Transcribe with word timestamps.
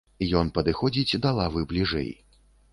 Ён 0.39 0.47
падыходзіць 0.55 1.19
да 1.27 1.35
лавы 1.43 1.61
бліжэй. 1.75 2.11